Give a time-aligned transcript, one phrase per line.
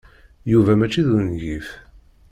[0.51, 1.67] Yuba mačči d ungif.